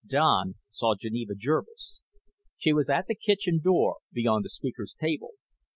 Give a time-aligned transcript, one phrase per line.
[0.07, 1.99] Don saw Geneva Jervis.
[2.57, 5.33] She was at the kitchen door beyond the speaker's table.